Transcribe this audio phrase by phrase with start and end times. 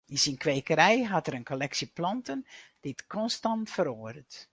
[0.13, 2.39] Yn syn kwekerij hat er in kolleksje planten
[2.83, 4.33] dy't konstant feroaret.